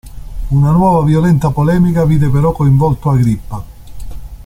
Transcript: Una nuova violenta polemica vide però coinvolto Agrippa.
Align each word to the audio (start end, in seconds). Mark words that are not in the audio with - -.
Una 0.49 0.71
nuova 0.71 1.05
violenta 1.05 1.51
polemica 1.51 2.05
vide 2.07 2.27
però 2.27 2.51
coinvolto 2.53 3.11
Agrippa. 3.11 3.63